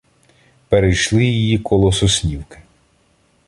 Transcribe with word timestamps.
Перейшли 0.69 1.25
її 1.25 1.59
коло 1.59 1.91
Соснівки. 1.91 2.59